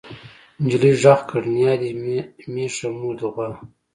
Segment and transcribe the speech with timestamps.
[0.63, 1.89] نجلۍ غږ کړ نيا دې
[2.53, 3.47] مېښه مور دې غوا.